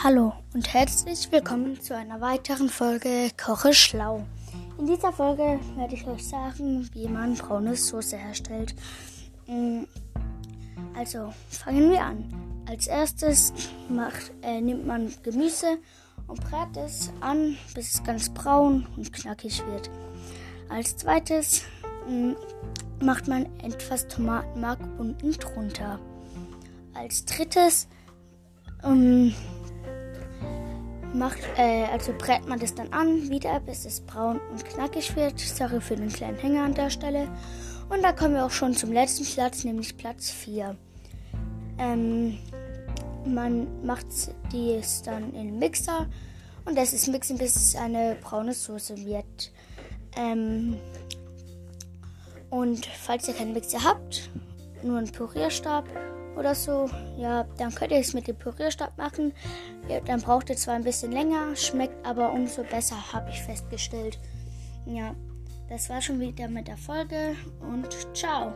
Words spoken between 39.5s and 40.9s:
nämlich Platz 4.